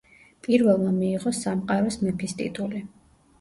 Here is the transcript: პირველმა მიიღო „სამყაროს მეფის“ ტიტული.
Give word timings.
პირველმა 0.45 0.93
მიიღო 0.95 1.33
„სამყაროს 1.41 1.99
მეფის“ 2.07 2.35
ტიტული. 2.41 2.83